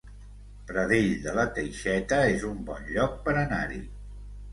[0.69, 3.83] Pradell de la Teixeta es un bon lloc per anar-hi